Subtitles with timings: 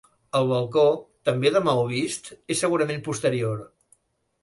[0.37, 0.85] El balcó,
[1.29, 3.65] també de maó vist, és segurament posterior.